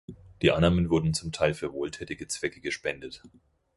Die 0.41 0.51
Einnahmen 0.51 0.89
wurden 0.89 1.13
zum 1.13 1.31
Teil 1.31 1.53
für 1.53 1.73
wohltätige 1.73 2.27
Zwecke 2.27 2.59
gespendet. 2.59 3.21